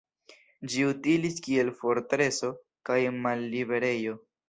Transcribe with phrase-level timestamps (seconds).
[0.73, 2.53] Ĝi utilis kiel fortreso
[2.91, 4.23] kaj malliberejo.